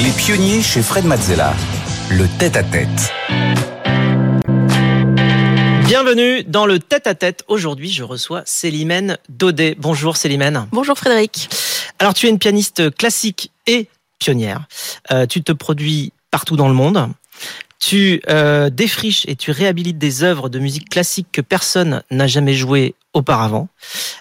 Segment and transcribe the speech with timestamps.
[0.00, 1.54] Les pionniers chez Fred Mazzella.
[2.10, 3.12] Le tête-à-tête.
[5.86, 7.44] Bienvenue dans le tête-à-tête.
[7.46, 9.76] Aujourd'hui, je reçois Célimène Daudet.
[9.78, 10.66] Bonjour Célimène.
[10.72, 11.48] Bonjour Frédéric.
[12.00, 13.88] Alors, tu es une pianiste classique et
[14.18, 14.66] pionnière.
[15.12, 17.08] Euh, tu te produis partout dans le monde.
[17.86, 22.54] Tu euh, défriches et tu réhabilites des œuvres de musique classique que personne n'a jamais
[22.54, 23.68] jouées auparavant,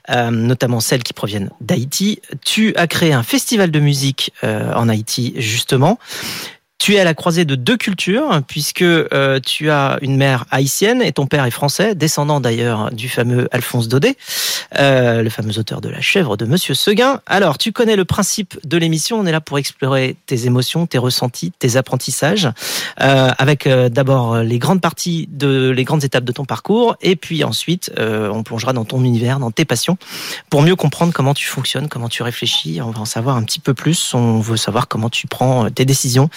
[0.10, 2.20] euh, notamment celles qui proviennent d'Haïti.
[2.44, 5.98] Tu as créé un festival de musique euh, en Haïti, justement.
[6.84, 11.02] Tu es à la croisée de deux cultures, puisque euh, tu as une mère haïtienne
[11.02, 14.18] et ton père est français, descendant d'ailleurs du fameux Alphonse Daudet,
[14.78, 17.22] euh, le fameux auteur de La chèvre de Monsieur Seguin.
[17.26, 20.98] Alors, tu connais le principe de l'émission, on est là pour explorer tes émotions, tes
[20.98, 22.50] ressentis, tes apprentissages,
[23.00, 27.16] euh, avec euh, d'abord les grandes parties de les grandes étapes de ton parcours, et
[27.16, 29.98] puis ensuite, euh, on plongera dans ton univers, dans tes passions,
[30.50, 32.82] pour mieux comprendre comment tu fonctionnes, comment tu réfléchis.
[32.82, 34.14] On va en savoir un petit peu plus.
[34.14, 36.30] On veut savoir comment tu prends tes décisions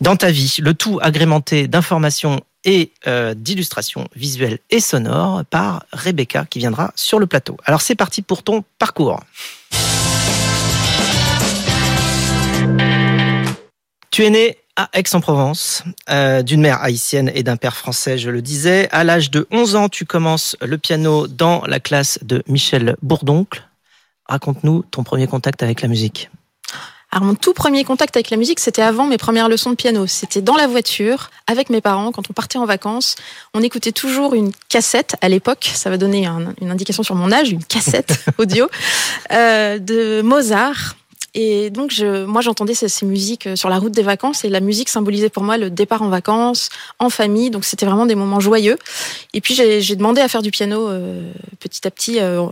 [0.00, 0.56] dans ta vie.
[0.60, 7.18] Le tout agrémenté d'informations et euh, d'illustrations visuelles et sonores par Rebecca qui viendra sur
[7.18, 7.56] le plateau.
[7.64, 9.20] Alors c'est parti pour ton parcours.
[14.10, 18.40] Tu es né à Aix-en-Provence, euh, d'une mère haïtienne et d'un père français, je le
[18.40, 18.88] disais.
[18.92, 23.64] À l'âge de 11 ans, tu commences le piano dans la classe de Michel Bourdoncle.
[24.26, 26.30] Raconte-nous ton premier contact avec la musique.
[27.10, 30.06] Alors mon tout premier contact avec la musique, c'était avant mes premières leçons de piano.
[30.06, 33.16] C'était dans la voiture avec mes parents quand on partait en vacances.
[33.54, 35.70] On écoutait toujours une cassette à l'époque.
[35.72, 38.68] Ça va donner un, une indication sur mon âge, une cassette audio
[39.32, 40.96] euh, de Mozart.
[41.34, 44.48] Et donc, je, moi, j'entendais ces, ces, musiques euh, sur la route des vacances et
[44.48, 47.50] la musique symbolisait pour moi le départ en vacances, en famille.
[47.50, 48.78] Donc, c'était vraiment des moments joyeux.
[49.34, 52.46] Et puis, j'ai demandé à faire du piano euh, petit à petit euh,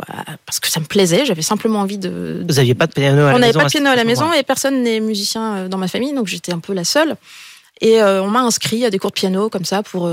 [0.45, 1.25] parce que ça me plaisait.
[1.25, 2.45] J'avais simplement envie de.
[2.47, 3.97] Vous n'aviez pas de piano à la on maison On n'avait pas de piano à
[3.97, 7.17] la maison et personne n'est musicien dans ma famille, donc j'étais un peu la seule.
[7.81, 10.11] Et euh, on m'a inscrit à des cours de piano comme ça pour,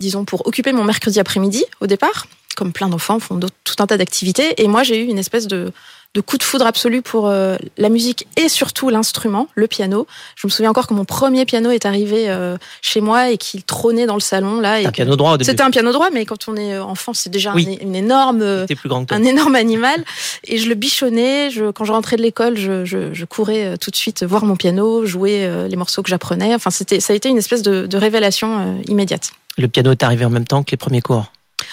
[0.00, 2.26] disons, pour occuper mon mercredi après-midi au départ,
[2.60, 4.62] comme plein d'enfants font tout un tas d'activités.
[4.62, 5.72] Et moi, j'ai eu une espèce de
[6.14, 10.08] de coup de foudre absolu pour euh, la musique et surtout l'instrument, le piano.
[10.34, 13.62] Je me souviens encore que mon premier piano est arrivé euh, chez moi et qu'il
[13.62, 14.78] trônait dans le salon là.
[14.84, 15.36] un piano droit.
[15.40, 17.78] C'était un piano droit, mais quand on est enfant, c'est déjà oui.
[17.80, 20.04] un, une énorme, plus grand que un énorme animal.
[20.44, 21.50] Et je le bichonnais.
[21.50, 24.44] Je, quand je rentrais de l'école, je, je, je, courais euh, tout de suite voir
[24.44, 26.56] mon piano, jouer euh, les morceaux que j'apprenais.
[26.56, 29.30] Enfin, c'était, ça a été une espèce de, de révélation euh, immédiate.
[29.58, 31.30] Le piano est arrivé en même temps que les premiers cours.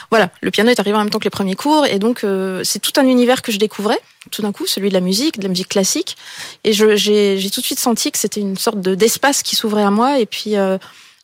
[0.10, 2.64] Voilà, le piano est arrivé en même temps que les premiers cours, et donc euh,
[2.64, 4.00] c'est tout un univers que je découvrais,
[4.32, 6.18] tout d'un coup, celui de la musique, de la musique classique,
[6.64, 10.20] et j'ai tout de suite senti que c'était une sorte d'espace qui s'ouvrait à moi,
[10.20, 10.78] et puis euh,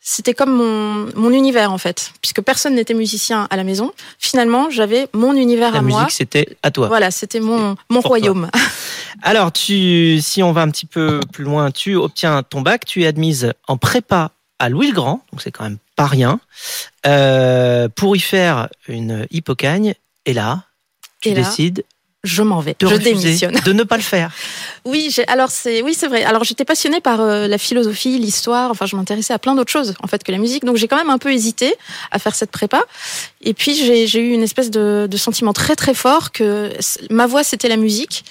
[0.06, 3.94] c'était comme mon, mon univers en fait, puisque personne n'était musicien à la maison.
[4.19, 6.07] Finalement, j'avais mon univers la à musique, moi.
[6.09, 6.88] c'était à toi.
[6.90, 8.50] Voilà, c'était mon, mon royaume.
[9.24, 13.03] Alors, tu, si on va un petit peu plus loin, tu obtiens ton bac, tu
[13.03, 14.31] es admise en prépa
[14.63, 16.40] à Louis le Grand, donc c'est quand même pas rien,
[17.06, 19.94] euh, pour y faire une hypocagne.
[20.25, 20.63] Et là,
[21.22, 21.84] tu et là, décides
[22.24, 23.60] je m'en vais, de je démissionne.
[23.66, 24.32] de ne pas le faire.
[24.86, 26.26] Oui, alors c'est oui c'est vrai.
[26.26, 28.70] Alors j'étais passionnée par euh, la philosophie, l'histoire.
[28.70, 30.66] Enfin, je m'intéressais à plein d'autres choses en fait que la musique.
[30.66, 31.74] Donc j'ai quand même un peu hésité
[32.12, 32.84] à faire cette prépa.
[33.42, 36.70] Et puis j'ai eu une espèce de, de, sentiment très très fort que
[37.10, 38.26] ma voix c'était la musique.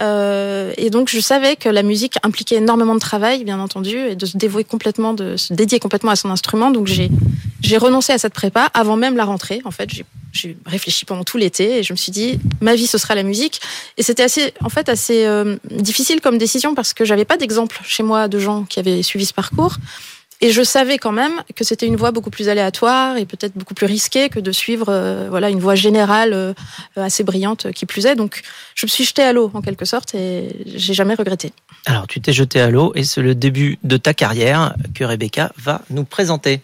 [0.00, 4.14] Euh, et donc je savais que la musique impliquait énormément de travail, bien entendu, et
[4.14, 6.70] de se dévouer complètement, de se dédier complètement à son instrument.
[6.70, 7.10] Donc j'ai
[7.62, 9.60] j'ai renoncé à cette prépa avant même la rentrée.
[9.64, 10.04] En fait, j'ai
[10.64, 13.60] réfléchi pendant tout l'été et je me suis dit ma vie ce sera la musique.
[13.96, 17.80] Et c'était assez en fait assez euh, difficile comme décision parce que j'avais pas d'exemple
[17.84, 19.76] chez moi de gens qui avaient suivi ce parcours.
[20.42, 23.72] Et je savais quand même que c'était une voie beaucoup plus aléatoire et peut-être beaucoup
[23.72, 26.52] plus risquée que de suivre euh, voilà une voie générale euh,
[26.94, 28.16] assez brillante qui plus est.
[28.16, 28.42] Donc
[28.74, 31.52] je me suis jetée à l'eau en quelque sorte et j'ai jamais regretté.
[31.86, 35.52] Alors tu t'es jetée à l'eau et c'est le début de ta carrière que Rebecca
[35.56, 36.60] va nous présenter.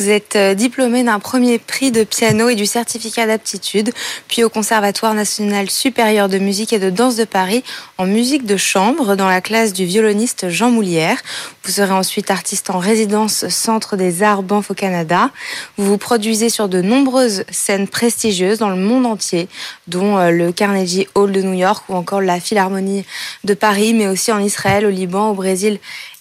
[0.00, 3.92] Vous êtes diplômé d'un premier prix de piano et du certificat d'aptitude,
[4.28, 7.62] puis au Conservatoire national supérieur de musique et de danse de Paris
[7.98, 11.20] en musique de chambre dans la classe du violoniste Jean Moulière.
[11.64, 15.28] Vous serez ensuite artiste en résidence Centre des Arts Banff au Canada.
[15.76, 19.50] Vous vous produisez sur de nombreuses scènes prestigieuses dans le monde entier,
[19.86, 23.04] dont le Carnegie Hall de New York ou encore la Philharmonie
[23.44, 25.78] de Paris, mais aussi en Israël, au Liban, au Brésil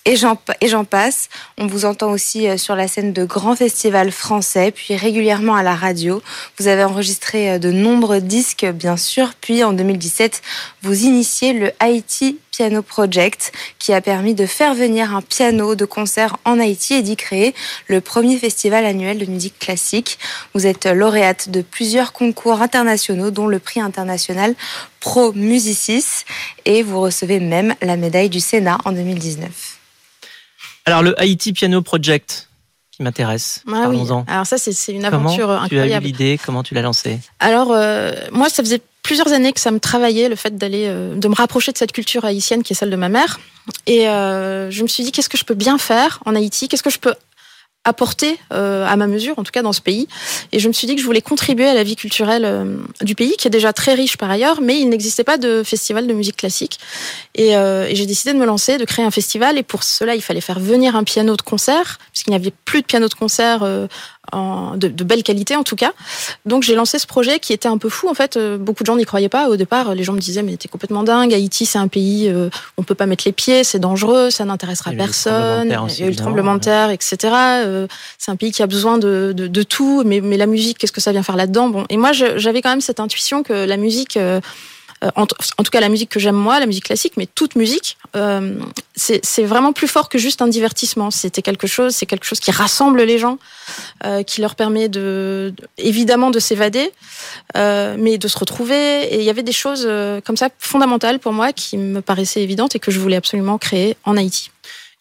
[0.09, 1.29] et j'en passe.
[1.59, 5.75] On vous entend aussi sur la scène de grands festivals français, puis régulièrement à la
[5.75, 6.23] radio.
[6.57, 10.41] Vous avez enregistré de nombreux disques, bien sûr, puis en 2017,
[10.81, 15.85] vous initiez le Haïti Piano Project, qui a permis de faire venir un piano de
[15.85, 17.53] concert en Haïti et d'y créer
[17.87, 20.17] le premier festival annuel de musique classique.
[20.55, 24.55] Vous êtes lauréate de plusieurs concours internationaux, dont le prix international
[24.99, 26.25] Pro Musicis,
[26.65, 29.78] et vous recevez même la médaille du Sénat en 2019.
[30.85, 32.49] Alors le Haïti Piano Project
[32.91, 33.63] qui m'intéresse.
[33.67, 33.97] Ah oui.
[33.97, 34.25] Parlons-en.
[34.27, 36.05] Alors ça, c'est une Comment aventure tu as eu incroyable.
[36.05, 36.39] l'idée?
[36.45, 37.19] Comment tu l'as lancée?
[37.39, 41.15] Alors euh, moi, ça faisait plusieurs années que ça me travaillait le fait d'aller, euh,
[41.15, 43.39] de me rapprocher de cette culture haïtienne qui est celle de ma mère.
[43.87, 46.67] Et euh, je me suis dit, qu'est-ce que je peux bien faire en Haïti?
[46.67, 47.13] Qu'est-ce que je peux
[47.85, 50.07] apporter euh, à ma mesure, en tout cas dans ce pays.
[50.51, 53.15] Et je me suis dit que je voulais contribuer à la vie culturelle euh, du
[53.15, 56.13] pays, qui est déjà très riche par ailleurs, mais il n'existait pas de festival de
[56.13, 56.79] musique classique.
[57.35, 59.57] Et, euh, et j'ai décidé de me lancer, de créer un festival.
[59.57, 62.81] Et pour cela, il fallait faire venir un piano de concert, puisqu'il n'y avait plus
[62.81, 63.87] de piano de concert euh,
[64.31, 65.93] en, de, de belle qualité en tout cas.
[66.45, 68.37] Donc j'ai lancé ce projet qui était un peu fou en fait.
[68.37, 69.95] Euh, Beaucoup de gens n'y croyaient pas au départ.
[69.95, 71.33] Les gens me disaient mais t'es complètement dingue.
[71.33, 74.45] Haïti c'est un pays euh, où on peut pas mettre les pieds, c'est dangereux, ça
[74.45, 75.67] n'intéressera personne.
[75.67, 77.17] Il y a eu le tremblement de terre, etc.
[77.65, 77.87] Euh,
[78.17, 80.03] c'est un pays qui a besoin de, de, de tout.
[80.05, 81.69] Mais, mais la musique, qu'est-ce que ça vient faire là-dedans?
[81.69, 84.39] Bon et moi j'avais quand même cette intuition que la musique euh,
[85.01, 87.97] en, en tout cas la musique que j'aime moi, la musique classique, mais toute musique,
[88.15, 88.59] euh,
[88.95, 91.09] c'est vraiment plus fort que juste un divertissement.
[91.11, 93.37] C'était quelque chose, c'est quelque chose qui rassemble les gens,
[94.05, 96.91] euh, qui leur permet de, de- évidemment de s'évader,
[97.55, 99.03] euh, mais de se retrouver.
[99.13, 102.41] Et il y avait des choses euh, comme ça fondamentales pour moi qui me paraissaient
[102.41, 104.51] évidentes et que je voulais absolument créer en Haïti.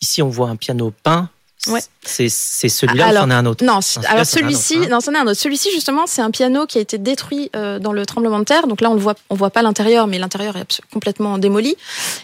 [0.01, 1.29] Ici, on voit un piano peint.
[1.69, 1.81] Ouais.
[2.03, 3.65] C'est celui-là ou c'en est un autre?
[3.65, 4.89] Non, alors celui-ci, hein.
[4.91, 5.41] non, c'en est un autre.
[5.41, 8.67] Celui-ci justement, c'est un piano qui a été détruit euh, dans le tremblement de terre.
[8.67, 11.77] Donc là, on le voit, on voit pas l'intérieur, mais l'intérieur est complètement démoli.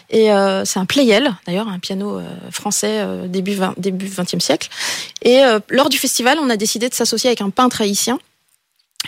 [0.09, 4.69] Et euh, c'est un Pleyel, d'ailleurs, un piano euh, français début 20, début 20e siècle.
[5.21, 8.19] Et lors du festival, on a décidé de s'associer avec un peintre haïtien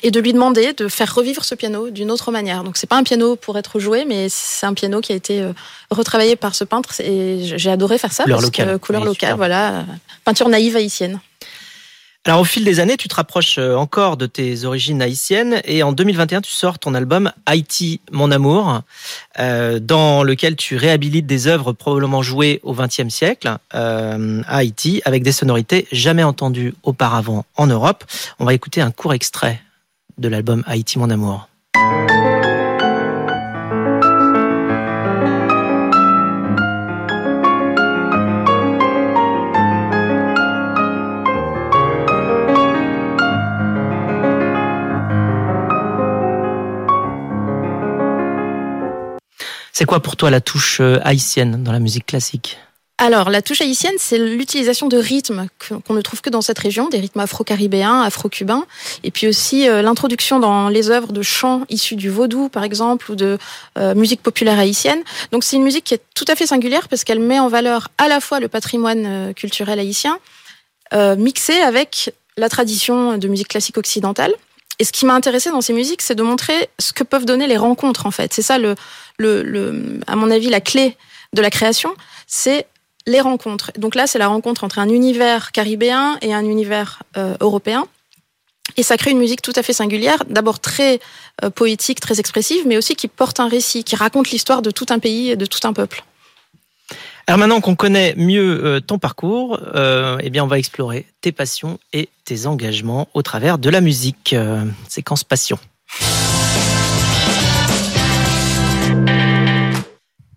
[0.04, 2.64] et de lui demander de faire revivre ce piano d'une autre manière.
[2.64, 5.42] Donc c'est pas un piano pour être joué, mais c'est un piano qui a été
[5.42, 5.54] euh,
[5.92, 7.00] retravaillé par ce peintre.
[7.02, 8.24] Et j'ai adoré faire ça.
[8.24, 8.68] Couleur parce locale.
[8.68, 9.86] Que, couleur Oui, locale, voilà.
[10.26, 11.20] Peinture naïve haïtienne.
[12.28, 15.82] Alors au fil des années, tu te rapproches euh, encore de tes origines haïtiennes et
[15.82, 18.82] en 2021, tu sors ton album Haïti, mon amour,
[19.40, 25.02] euh, dans lequel tu réhabilites des œuvres probablement jouées au XXe siècle euh, à Haïti
[25.06, 28.04] avec des sonorités jamais entendues auparavant en Europe.
[28.40, 29.62] On va écouter un court extrait
[30.18, 31.48] de l'album Haïti, mon amour.
[49.78, 52.58] C'est quoi pour toi la touche euh, haïtienne dans la musique classique?
[53.00, 55.48] Alors, la touche haïtienne, c'est l'utilisation de rythmes
[55.86, 58.66] qu'on ne trouve que dans cette région, des rythmes afro-caribéens, afro-cubains,
[59.04, 63.12] et puis aussi euh, l'introduction dans les œuvres de chants issus du vaudou, par exemple,
[63.12, 63.38] ou de
[63.78, 65.04] euh, musique populaire haïtienne.
[65.32, 67.90] Donc, c'est une musique qui est tout à fait singulière parce qu'elle met en valeur
[68.00, 70.18] à la fois le patrimoine euh, culturel haïtien,
[71.18, 74.34] mixé avec la tradition de musique classique occidentale.
[74.80, 77.46] Et ce qui m'a intéressé dans ces musiques, c'est de montrer ce que peuvent donner
[77.46, 78.34] les rencontres, en fait.
[78.34, 78.76] C'est ça, le,
[79.18, 80.96] le, le, à mon avis, la clé
[81.34, 81.94] de la création,
[82.26, 82.66] c'est
[83.08, 83.72] les rencontres.
[83.78, 87.88] Donc là, c'est la rencontre entre un univers caribéen et un univers euh, européen.
[88.76, 91.00] Et ça crée une musique tout à fait singulière, d'abord très
[91.44, 94.86] euh, poétique, très expressive, mais aussi qui porte un récit, qui raconte l'histoire de tout
[94.90, 96.04] un pays et de tout un peuple.
[97.26, 99.60] Alors maintenant qu'on connaît mieux euh, ton parcours,
[100.22, 104.36] eh bien on va explorer tes passions et tes engagements au travers de la musique.
[104.88, 105.58] Séquence passion.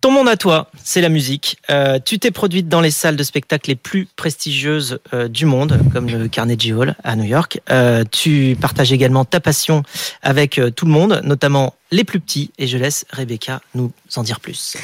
[0.01, 1.57] Ton monde à toi, c'est la musique.
[1.69, 5.79] Euh, tu t'es produite dans les salles de spectacle les plus prestigieuses euh, du monde,
[5.93, 7.61] comme le Carnegie Hall à New York.
[7.69, 9.83] Euh, tu partages également ta passion
[10.23, 12.51] avec tout le monde, notamment les plus petits.
[12.57, 14.75] Et je laisse Rebecca nous en dire plus.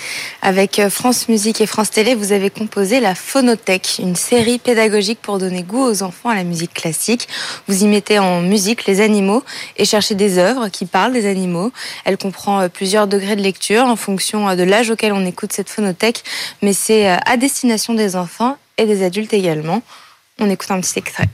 [0.41, 5.19] Avec euh, France Musique et France Télé, vous avez composé la Phonothèque, une série pédagogique
[5.21, 7.27] pour donner goût aux enfants à la musique classique.
[7.67, 9.43] Vous y mettez en musique les animaux
[9.77, 11.71] et cherchez des œuvres qui parlent des animaux.
[12.03, 15.53] Elle comprend euh, plusieurs degrés de lecture en fonction euh, de l'âge auquel on écoute
[15.53, 16.23] cette phonothèque,
[16.61, 19.81] mais c'est à destination des enfants et des adultes également.
[20.39, 21.29] On écoute un petit extrait.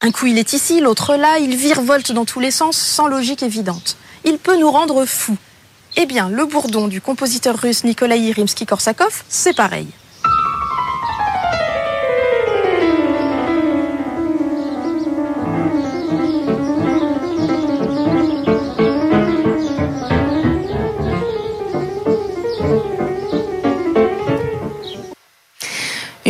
[0.00, 3.42] Un coup il est ici, l'autre là, il virevolte dans tous les sens sans logique
[3.42, 3.96] évidente.
[4.24, 5.36] Il peut nous rendre fous.
[5.96, 9.88] Eh bien, le bourdon du compositeur russe Nikolai Rimsky-Korsakov, c'est pareil.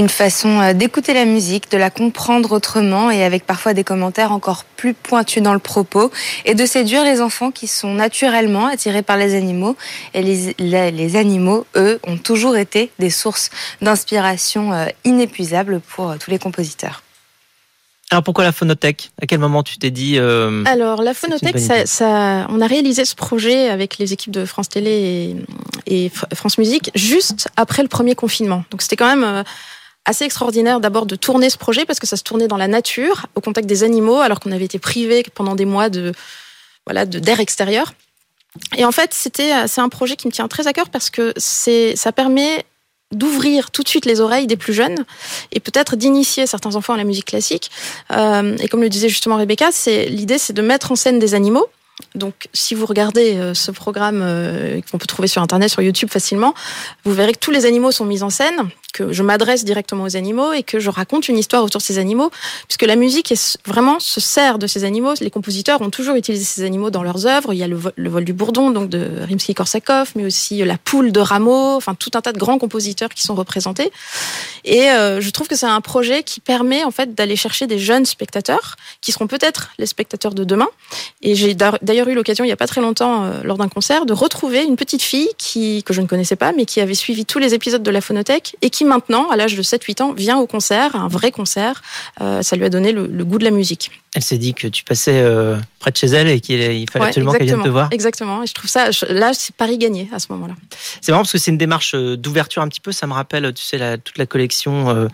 [0.01, 4.33] Une façon euh, d'écouter la musique, de la comprendre autrement et avec parfois des commentaires
[4.33, 6.11] encore plus pointus dans le propos
[6.47, 9.77] et de séduire les enfants qui sont naturellement attirés par les animaux.
[10.15, 13.51] Et les, les, les animaux, eux, ont toujours été des sources
[13.83, 17.03] d'inspiration euh, inépuisables pour euh, tous les compositeurs.
[18.11, 19.11] Alors pourquoi la phonothèque?
[19.23, 23.05] À quel moment tu t'es dit euh, Alors, la Phonothèque, ça, ça- on a réalisé
[23.05, 25.37] ce projet avec les équipes de France Télé
[25.87, 28.65] et, et Fr- France Musique juste après le premier confinement.
[28.71, 29.43] Donc, c'était quand même euh,
[30.05, 33.27] assez extraordinaire d'abord de tourner ce projet parce que ça se tournait dans la nature,
[33.35, 36.13] au contact des animaux, alors qu'on avait été privé pendant des mois de
[36.87, 37.93] voilà d'air extérieur.
[38.77, 41.33] Et en fait, c'était c'est un projet qui me tient très à cœur parce que
[41.37, 42.65] c'est ça permet
[43.13, 45.05] d'ouvrir tout de suite les oreilles des plus jeunes
[45.53, 47.71] et peut-être d'initier certains enfants à la musique classique.
[48.13, 51.35] Euh, et comme le disait justement Rebecca, c'est l'idée, c'est de mettre en scène des
[51.35, 51.67] animaux
[52.15, 56.11] donc, si vous regardez euh, ce programme euh, qu'on peut trouver sur Internet, sur YouTube
[56.11, 56.55] facilement,
[57.05, 60.17] vous verrez que tous les animaux sont mis en scène, que je m'adresse directement aux
[60.17, 62.31] animaux et que je raconte une histoire autour de ces animaux,
[62.67, 65.15] puisque la musique est vraiment se sert de ces animaux.
[65.21, 67.53] Les compositeurs ont toujours utilisé ces animaux dans leurs œuvres.
[67.53, 71.21] Il y a le, vol, du bourdon, donc de Rimsky-Korsakov, mais aussi la poule de
[71.21, 73.93] Rameau, enfin tout un tas de grands compositeurs qui sont représentés.
[74.65, 77.79] Et euh, je trouve que c'est un projet qui permet en fait d'aller chercher des
[77.79, 80.69] jeunes spectateurs qui seront peut-être les spectateurs de demain.
[81.23, 81.55] Et j'ai
[81.91, 84.63] d'ailleurs eu l'occasion il n'y a pas très longtemps, euh, lors d'un concert, de retrouver
[84.63, 87.53] une petite fille qui, que je ne connaissais pas, mais qui avait suivi tous les
[87.53, 90.95] épisodes de la phonothèque et qui maintenant, à l'âge de 7-8 ans, vient au concert,
[90.95, 91.83] un vrai concert.
[92.21, 93.91] Euh, ça lui a donné le, goût de la musique.
[94.15, 97.33] Elle s'est dit que tu passais euh, près de chez elle et qu'il fallait absolument
[97.33, 97.89] qu'elle vienne te voir.
[97.93, 98.43] Exactement.
[98.43, 100.55] Et je trouve ça, là, c'est Paris gagné à ce moment-là.
[101.01, 102.93] C'est marrant parce que c'est une démarche d'ouverture un petit peu.
[102.93, 105.09] Ça me rappelle, tu sais, la, toute la collection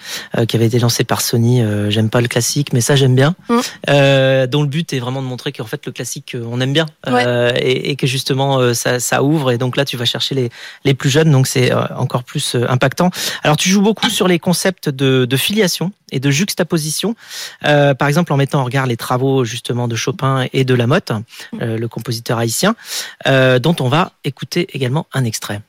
[0.48, 1.62] qui avait été lancée par Sony.
[1.88, 3.34] j'aime pas le classique, mais ça, j'aime bien.
[3.48, 4.46] Mm.
[4.46, 6.86] dont le but est vraiment de montrer qu'en fait, le classique, on aime bien.
[7.06, 10.50] Euh, et, que justement euh, ça, ouvre et donc là tu vas chercher les,
[10.84, 13.10] les plus jeunes donc c'est euh, encore plus impactant.
[13.42, 17.14] Alors tu joues beaucoup sur les concepts de, filiation et de juxtaposition,
[17.60, 21.12] par exemple en mettant en regard les travaux justement de Chopin et de Lamotte,
[21.52, 22.74] le compositeur haïtien,
[23.26, 25.60] dont on va écouter également un extrait.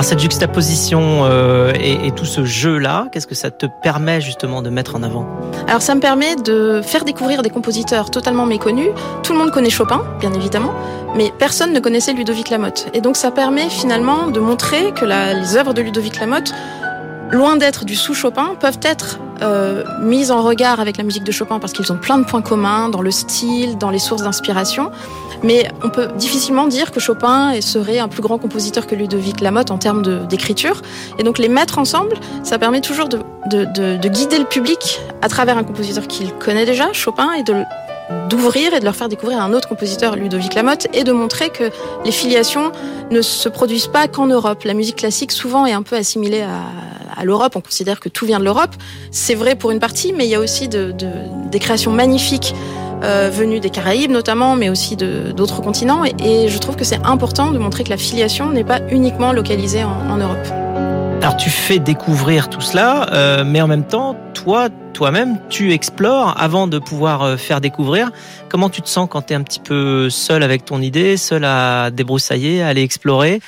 [0.00, 4.70] Alors cette juxtaposition euh, et, tout ce jeu-là, qu'est-ce que ça te permet justement de
[4.70, 5.26] mettre en avant?
[5.68, 8.88] Alors ça me permet de faire découvrir des compositeurs totalement méconnus.
[9.22, 10.72] Tout le monde connaît Chopin, bien évidemment,
[11.16, 12.88] mais personne ne connaissait Ludovic Lamotte.
[12.94, 16.54] Et donc ça permet finalement de montrer que les œuvres de Ludovic Lamotte,
[17.30, 21.58] loin d'être du sous-Chopin, peuvent être euh, mises en regard avec la musique de Chopin
[21.58, 24.90] parce qu'ils ont plein de points communs dans le style, dans les sources d'inspiration.
[25.42, 29.70] Mais on peut difficilement dire que Chopin serait un plus grand compositeur que Ludovic Lamotte
[29.70, 30.82] en termes d'écriture.
[31.18, 33.18] Et donc les mettre ensemble, ça permet toujours de,
[33.50, 37.42] de, de, de guider le public à travers un compositeur qu'il connaît déjà, Chopin, et
[38.28, 41.70] d'ouvrir et de leur faire découvrir un autre compositeur, Ludovic Lamotte, et de montrer que
[42.04, 42.72] les filiations
[43.10, 44.64] ne se produisent pas qu'en Europe.
[44.64, 46.60] La musique classique souvent est un peu assimilée à,
[47.20, 47.52] à l'Europe.
[47.54, 48.74] On considère que tout vient de l'Europe.
[49.10, 51.08] C'est vrai pour une partie, mais il y a aussi de, de,
[51.50, 52.54] des créations magnifiques
[53.02, 56.04] euh, venus des Caraïbes notamment, mais aussi d'autres continents.
[56.04, 59.84] Et, je trouve que c'est important de montrer que la filiation n'est pas uniquement localisée
[59.84, 60.46] en, Europe.
[61.22, 66.34] Alors tu fais découvrir tout cela, euh, mais en même temps, toi, toi-même, tu explores
[66.38, 68.10] avant de pouvoir euh, faire découvrir.
[68.48, 71.44] Comment tu te sens quand tu es un petit peu seul avec ton idée, seul
[71.44, 73.40] à débroussailler, à aller explorer?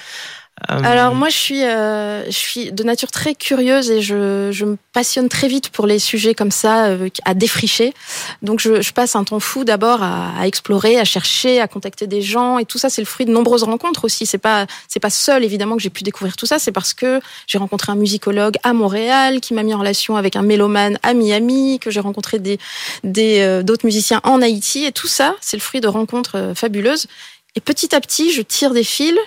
[0.69, 5.29] Alors moi je suis euh, je suis de nature très curieuse et je, me passionne
[5.29, 7.95] très vite pour les sujets comme ça euh, à défricher.
[8.43, 12.59] Donc je, passe un temps fou d'abord à, explorer, à chercher, à contacter des gens
[12.59, 14.27] et tout ça c'est le fruit de nombreuses rencontres aussi.
[14.27, 17.21] C'est pas c'est pas seul évidemment que j'ai pu découvrir tout ça, c'est parce que
[17.47, 21.15] j'ai rencontré un musicologue à Montréal qui m'a mis en relation avec un mélomane à
[21.15, 22.59] Miami, que j'ai rencontré des
[23.03, 27.07] d'autres musiciens en Haïti et tout ça c'est le fruit de rencontres fabuleuses.
[27.55, 29.19] Et petit à petit, je tire des fils,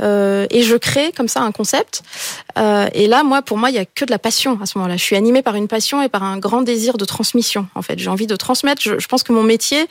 [0.00, 2.02] euh, et je crée comme ça un concept.
[2.58, 4.78] Euh, et là, moi, pour moi, il y a que de la passion à ce
[4.78, 4.96] moment-là.
[4.96, 7.68] Je suis animée par une passion et par un grand désir de transmission.
[7.74, 8.82] En fait, j'ai envie de transmettre.
[8.82, 9.86] Je, pense que mon métier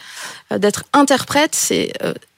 [0.52, 1.94] euh, d'être interprète, c'est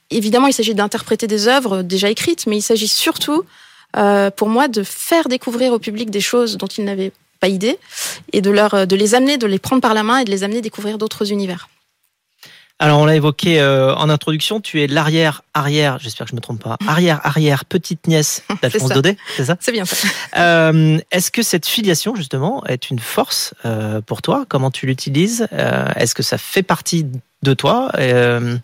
[0.09, 3.43] évidemment, il s'agit d'interpréter des œuvres déjà écrites, mais il s'agit surtout,
[4.35, 7.77] pour moi, de faire découvrir au public des choses dont ils n'avaient pas idée
[8.33, 10.43] et de leur, de les amener, de les prendre par la main et de les
[10.43, 11.69] amener découvrir d'autres univers.
[12.81, 16.39] Alors on l'a évoqué euh, en introduction, tu es l'arrière arrière, j'espère que je me
[16.39, 19.57] trompe pas, arrière arrière petite nièce d'Alphonse Daudet, c'est ça?
[19.59, 20.07] C'est bien ça.
[20.37, 24.45] Euh, Est-ce que cette filiation justement est une force euh, pour toi?
[24.47, 25.45] Comment tu l'utilises?
[25.51, 27.05] Euh, Est-ce que ça fait partie
[27.43, 27.91] de toi?
[27.97, 28.57] Euh,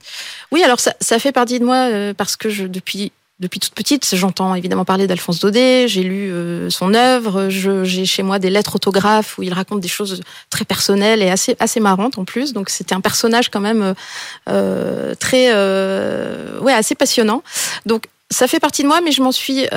[0.53, 4.15] Oui, alors ça, ça, fait partie de moi parce que je, depuis depuis toute petite,
[4.15, 8.75] j'entends évidemment parler d'Alphonse Daudet, j'ai lu euh, son œuvre, j'ai chez moi des lettres
[8.75, 12.53] autographes où il raconte des choses très personnelles et assez assez marrantes en plus.
[12.53, 13.93] Donc c'était un personnage quand même
[14.47, 17.43] euh, très euh, ouais assez passionnant.
[17.85, 19.67] Donc ça fait partie de moi, mais je m'en suis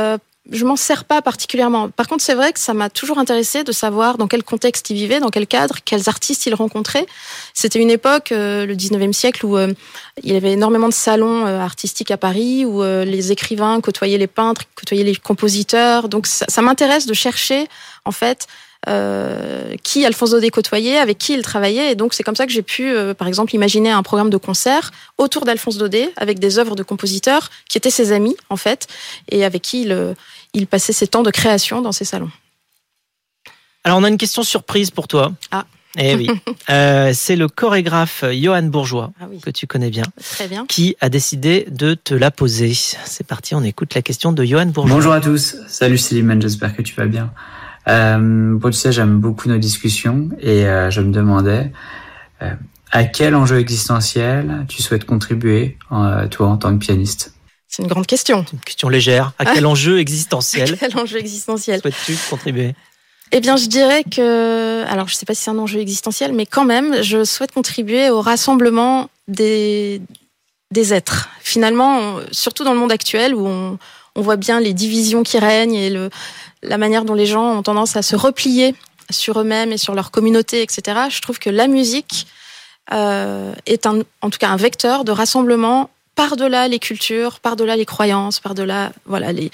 [0.51, 1.91] je m'en sers pas particulièrement.
[1.91, 4.95] Par contre, c'est vrai que ça m'a toujours intéressé de savoir dans quel contexte il
[4.95, 7.07] vivait, dans quel cadre, quels artistes il rencontrait.
[7.55, 9.73] C'était une époque, euh, le 19e siècle, où euh,
[10.23, 14.27] il y avait énormément de salons euh, artistiques à Paris, où les écrivains côtoyaient les
[14.27, 16.09] peintres, côtoyaient les compositeurs.
[16.09, 17.69] Donc ça, ça m'intéresse de chercher,
[18.05, 18.47] en fait,
[18.87, 21.93] euh, qui Alphonse Daudet côtoyait, avec qui il travaillait.
[21.93, 24.37] Et donc, c'est comme ça que j'ai pu, euh, par exemple, imaginer un programme de
[24.37, 28.87] concert autour d'Alphonse Daudet, avec des œuvres de compositeurs qui étaient ses amis, en fait,
[29.31, 30.15] et avec qui il, euh,
[30.55, 32.31] il passait ses temps de création dans ses salons.
[33.85, 35.33] Alors, on a une question surprise pour toi.
[35.51, 35.65] Ah.
[35.97, 36.29] Eh oui,
[36.71, 39.41] euh, c'est le chorégraphe Johan Bourgeois, ah oui.
[39.41, 40.67] que tu connais bien, Très bien.
[40.67, 42.75] qui a décidé de te la poser.
[42.75, 44.95] C'est parti, on écoute la question de Johan Bourgeois.
[44.95, 47.33] Bonjour à tous, salut Célimène, j'espère que tu vas bien.
[47.89, 51.73] Euh, bon, tu sais, j'aime beaucoup nos discussions et euh, je me demandais
[52.43, 52.51] euh,
[52.93, 55.79] à quel enjeu existentiel tu souhaites contribuer,
[56.31, 57.33] toi, en tant que pianiste?
[57.67, 58.45] C'est une grande question.
[58.53, 59.33] Une question légère.
[59.39, 61.81] À quel enjeu existentiel Quel enjeu existentiel?
[61.81, 62.75] souhaites-tu contribuer?
[63.31, 66.47] Eh bien, je dirais que, alors je sais pas si c'est un enjeu existentiel, mais
[66.47, 70.01] quand même, je souhaite contribuer au rassemblement des
[70.71, 71.29] des êtres.
[71.41, 73.79] Finalement, on- surtout dans le monde actuel où on,
[74.17, 76.11] on voit bien les divisions qui règnent et le,
[76.63, 78.75] la manière dont les gens ont tendance à se replier
[79.11, 81.01] sur eux-mêmes et sur leur communauté, etc.
[81.11, 82.27] Je trouve que la musique
[82.93, 84.01] euh, est en
[84.31, 89.51] tout cas un vecteur de rassemblement par-delà les cultures, par-delà les croyances, par-delà voilà les,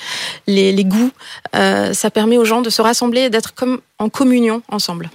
[0.47, 1.11] les, goûts.
[1.55, 5.11] Euh, ça permet aux gens de se rassembler et d'être comme en communion ensemble.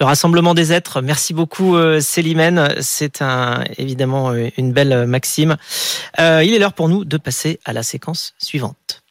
[0.00, 1.00] Le rassemblement des êtres.
[1.00, 2.74] Merci beaucoup, euh, Célimène.
[2.80, 3.22] C'est
[3.78, 5.56] évidemment une belle maxime.
[6.18, 9.01] Il est l'heure pour nous de passer à la séquence suivante.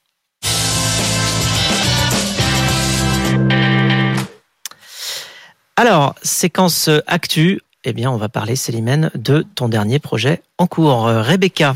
[5.81, 7.59] Alors, séquence euh, actu.
[7.85, 11.07] Eh bien, on va parler, Célimène, de ton dernier projet en cours.
[11.07, 11.75] Euh, Rebecca,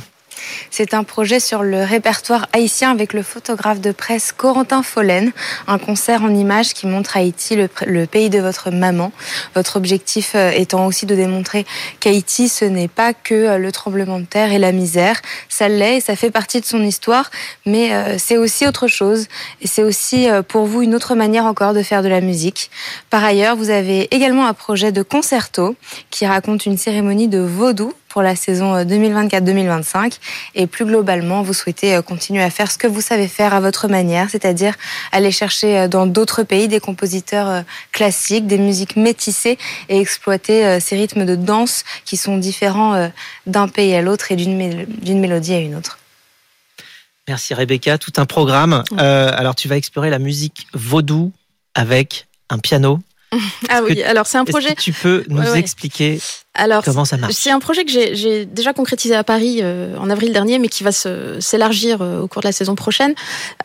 [0.72, 5.32] C'est un projet sur le répertoire haïtien avec le photographe de presse Corentin Follen,
[5.68, 9.12] un concert en images qui montre Haïti, le, le pays de votre maman.
[9.54, 11.66] Votre objectif euh, étant aussi de démontrer
[12.00, 15.22] qu'Haïti, ce n'est pas que euh, le tremblement de terre et la misère.
[15.50, 17.32] Ça l'est et ça fait partie de son histoire,
[17.66, 19.28] mais euh, c'est aussi autre chose.
[19.62, 22.70] Et c'est aussi pour vous une autre manière encore de faire de la musique.
[23.10, 25.76] Par ailleurs, vous avez également un projet de concerto
[26.10, 30.20] qui raconte une cérémonie de vaudou pour la saison euh, 2024-2025.
[30.56, 33.60] Et plus globalement, vous souhaitez euh, continuer à faire ce que vous savez faire à
[33.60, 34.74] votre manière, c'est-à-dire
[35.12, 39.58] aller chercher euh, dans d'autres pays des compositeurs euh, classiques, des musiques métissées
[39.90, 43.10] et exploiter euh, ces rythmes de danse qui sont différents euh,
[43.48, 46.00] d'un pays à l'autre et d'une mél- d'une mélodie à une autre.
[47.28, 47.98] merci Rebecca.
[47.98, 48.82] Tout un programme.
[48.98, 51.34] Euh, alors, tu vas explorer la musique vaudou
[51.74, 53.02] avec un piano.
[53.70, 54.76] Ah oui, alors c'est un projet.
[54.76, 55.60] que tu peux nous Ouais, ouais.
[55.60, 56.20] expliquer
[56.54, 60.10] Alors comment ça marche C'est un projet que j'ai- déjà concrétisé à Paris euh, en
[60.10, 63.14] avril dernier, mais qui va s'élargir euh, au cours de la saison prochaine.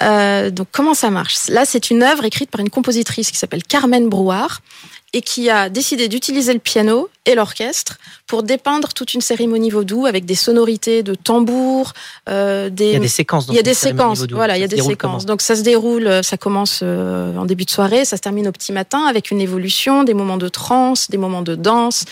[0.02, 1.48] Euh, donc comment ça marche?
[1.48, 4.60] Là, c'est une œuvre écrite par une compositrice qui s'appelle Carmen Brouard
[5.12, 10.06] et qui a décidé d'utiliser le piano et l'orchestre pour dépeindre toute une cérémonie vaudou
[10.06, 11.92] avec des sonorités de tambour,
[12.28, 13.46] euh, des, Il y a des séquences.
[13.46, 14.36] dans il y a des séquences, vaudou.
[14.36, 15.26] voilà, il y a des séquences.
[15.26, 18.46] Donc ça se déroule, euh, ça commence euh, en début de soirée, ça se termine
[18.48, 22.04] au petit matin avec une évolution, des moments de trance, des moments de danse,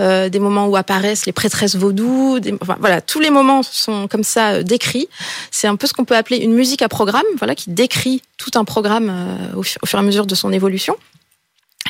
[0.00, 4.08] euh, des moments où apparaissent les prêtresses vaudou, des, enfin, voilà, tous les moments sont
[4.08, 5.08] comme ça euh, décrits.
[5.50, 8.50] C'est un peu ce qu'on peut appeler une musique à programme, voilà, qui décrit tout
[8.54, 9.12] un programme
[9.54, 10.96] au fur et à mesure de son évolution.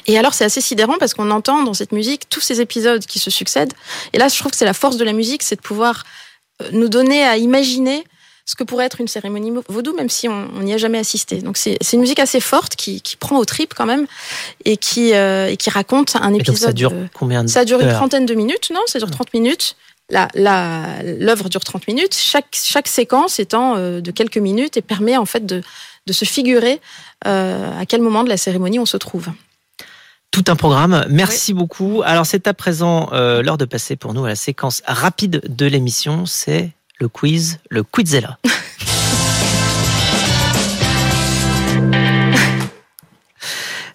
[0.07, 3.19] Et alors c'est assez sidérant parce qu'on entend dans cette musique tous ces épisodes qui
[3.19, 3.73] se succèdent.
[4.13, 6.05] Et là, je trouve que c'est la force de la musique, c'est de pouvoir
[6.63, 8.05] euh, nous donner à imaginer
[8.49, 11.39] ce que pourrait être une cérémonie vaudou, même si on n'y a jamais assisté.
[11.43, 14.07] Donc c'est une musique assez forte qui, qui prend au trip quand même
[14.65, 16.55] et qui, euh, et qui raconte un Et épisode.
[16.55, 19.35] donc ça dure combien de ça dure une trentaine de minutes, non Ça dure 30
[19.35, 19.75] minutes.
[20.11, 22.15] La- la- L'œuvre dure 30 minutes.
[22.15, 25.61] Chaque, chaque séquence étant euh, de quelques minutes et permet en fait de,
[26.07, 26.81] de se figurer
[27.27, 29.27] euh, à quel moment de la cérémonie on se trouve.
[30.37, 31.07] Tout un programme.
[31.09, 32.03] Merci beaucoup.
[32.05, 35.65] Alors c'est à présent euh, l'heure de passer pour nous à la séquence rapide de
[35.65, 36.27] l'émission.
[36.27, 38.37] C'est le quiz, le Quizella.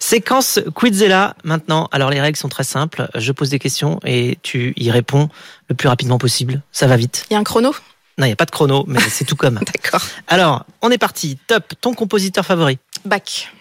[0.00, 1.88] Séquence Quizella maintenant.
[1.92, 3.08] Alors les règles sont très simples.
[3.14, 5.28] Je pose des questions et tu y réponds
[5.68, 6.60] le plus rapidement possible.
[6.72, 7.24] Ça va vite.
[7.30, 7.72] Il y a un chrono?
[8.18, 9.60] Non, il n'y a pas de chrono, mais c'est tout comme.
[9.72, 10.02] D'accord.
[10.26, 11.38] Alors, on est parti.
[11.46, 11.74] Top.
[11.80, 12.80] Ton compositeur favori?
[13.04, 13.52] Bach.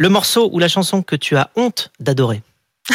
[0.00, 2.42] Le morceau ou la chanson que tu as honte d'adorer.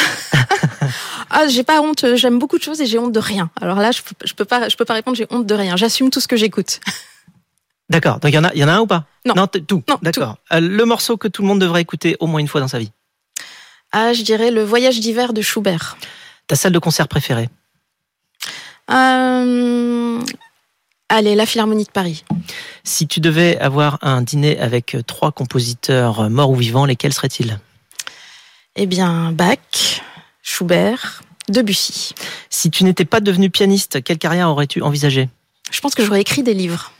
[1.28, 2.14] Ah, j'ai pas honte.
[2.14, 3.50] J'aime beaucoup de choses et j'ai honte de rien.
[3.60, 5.16] Alors là, je je peux pas, je peux pas répondre.
[5.16, 5.76] J'ai honte de rien.
[5.76, 6.80] J'assume tout ce que j'écoute.
[7.90, 8.20] D'accord.
[8.20, 9.04] Donc il y en a, il y en a un ou pas?
[9.26, 9.34] Non.
[9.48, 9.82] tout.
[9.88, 10.36] Non, D'accord.
[10.52, 12.78] Euh, le morceau que tout le monde devrait écouter au moins une fois dans sa
[12.78, 12.92] vie.
[13.92, 15.96] Ah, je dirais le voyage d'hiver de Schubert.
[16.46, 17.50] Ta salle de concert préférée?
[18.90, 20.20] Euh,
[21.08, 22.24] Allez, la Philharmonie de Paris.
[22.82, 27.60] Si tu devais avoir un dîner avec trois compositeurs morts ou vivants, lesquels seraient-ils?
[28.74, 30.02] Eh bien, Bach,
[30.42, 32.12] Schubert, Debussy.
[32.50, 35.28] Si tu n'étais pas devenu pianiste, quelle carrière aurais-tu envisagé?
[35.70, 36.92] Je pense que j'aurais écrit des livres.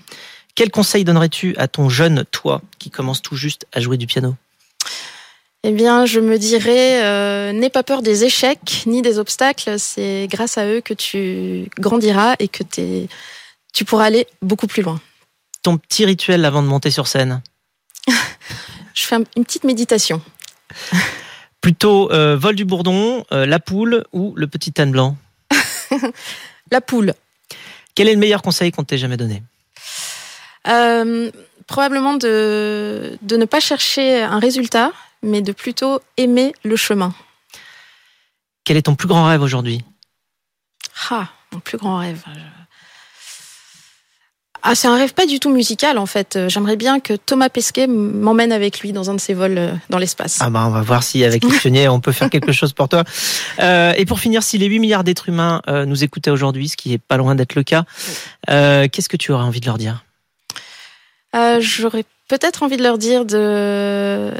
[0.55, 4.37] Quel conseil donnerais-tu à ton jeune toi qui commence tout juste à jouer du piano?
[5.64, 9.79] Eh bien, je me dirais, euh, n'aie pas peur des échecs ni des obstacles.
[9.79, 12.62] C'est grâce à eux que tu grandiras et que
[13.77, 14.99] tu pourras aller beaucoup plus loin.
[15.62, 17.43] Ton petit rituel avant de monter sur scène
[18.95, 20.23] Je fais une petite méditation.
[21.61, 25.19] Plutôt euh, vol du bourdon, euh, la poule ou le petit âne blanc
[26.71, 27.12] La poule.
[27.95, 29.43] Quel est le meilleur conseil qu'on t'ait jamais donné?
[30.69, 31.31] Euh,
[31.67, 37.12] Probablement de, de ne pas chercher un résultat, mais de plutôt aimer le chemin.
[38.65, 39.85] Quel est ton plus grand rêve aujourd'hui?
[41.11, 42.23] Ah, mon plus grand rêve.
[44.68, 46.35] Ah, c'est un rêve pas du tout musical en fait.
[46.35, 49.72] Euh, j'aimerais bien que Thomas Pesquet m'emmène avec lui dans un de ses vols euh,
[49.90, 50.38] dans l'espace.
[50.40, 52.88] Ah bah on va voir si avec les pionniers on peut faire quelque chose pour
[52.88, 53.05] toi.
[53.61, 56.92] Euh, et pour finir, si les 8 milliards d'êtres humains nous écoutaient aujourd'hui, ce qui
[56.92, 57.85] est pas loin d'être le cas,
[58.50, 60.05] euh, qu'est-ce que tu aurais envie de leur dire?
[61.37, 64.33] Euh, J'aurais peut-être envie de leur dire de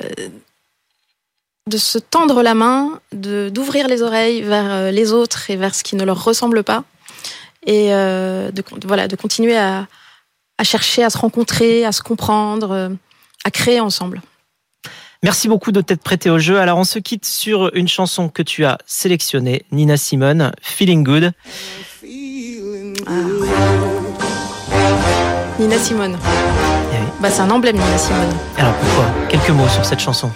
[1.69, 5.85] de se tendre la main, de d'ouvrir les oreilles vers les autres et vers ce
[5.85, 6.83] qui ne leur ressemble pas,
[7.65, 9.87] et de voilà de continuer à
[10.59, 12.89] à chercher à se rencontrer, à se comprendre, euh,
[13.45, 14.23] à créer ensemble.
[15.23, 16.61] Merci beaucoup de t'être prêté au jeu.
[16.61, 21.33] Alors on se quitte sur une chanson que tu as sélectionnée, Nina Simone, Feeling Good.
[23.07, 23.13] Ah,
[25.59, 26.19] Nina Simone.
[26.93, 28.33] Eh bah, c'est un emblème Nina Simone.
[28.59, 29.07] Alors pourquoi?
[29.29, 30.31] Quelques mots sur cette chanson.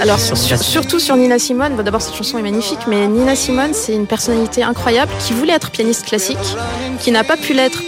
[0.00, 4.06] Alors surtout sur Nina Simone, d'abord cette chanson est magnifique, mais Nina Simone c'est une
[4.06, 6.38] personnalité incroyable qui voulait être pianiste classique,
[7.00, 7.82] qui n'a pas pu l'être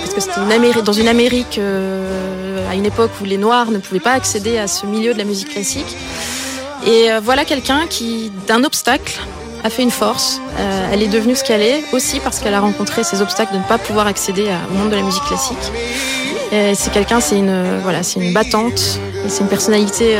[0.00, 3.78] parce que c'était une dans une Amérique euh, à une époque où les Noirs ne
[3.78, 5.96] pouvaient pas accéder à ce milieu de la musique classique.
[6.86, 9.20] Et euh, voilà quelqu'un qui, d'un obstacle,
[9.62, 10.40] a fait une force.
[10.58, 13.58] Euh, elle est devenue ce qu'elle est aussi parce qu'elle a rencontré ces obstacles de
[13.58, 15.72] ne pas pouvoir accéder au monde de la musique classique.
[16.50, 20.16] C'est quelqu'un, c'est une voilà, c'est une battante, c'est une personnalité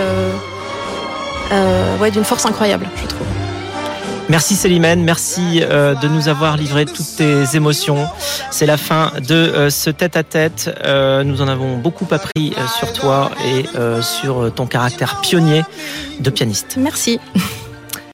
[1.53, 3.27] euh, ouais, d'une force incroyable, je trouve.
[4.29, 8.07] Merci Célimène, merci euh, de nous avoir livré toutes tes émotions.
[8.53, 10.71] C'est la fin de euh, ce tête-à-tête.
[10.73, 11.23] -tête.
[11.25, 13.65] nous en avons beaucoup appris sur toi et
[14.03, 15.63] sur ton caractère pionnier
[16.21, 16.77] de pianiste.
[16.79, 17.19] Merci.